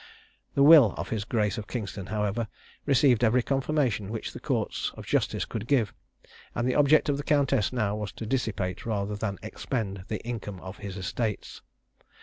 [0.55, 2.47] The will of his grace of Kingston, however,
[2.87, 5.93] received every confirmation which the courts of justice could give,
[6.55, 10.59] and the object of the countess now was to dissipate rather than expend the income
[10.61, 11.61] of his estates.